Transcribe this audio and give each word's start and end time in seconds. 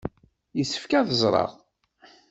Yessefk 0.57 0.91
ad 0.93 1.07
teẓreɣ. 1.09 1.51